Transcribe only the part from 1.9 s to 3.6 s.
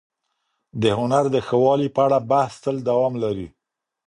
په اړه بحث تل دوام لري.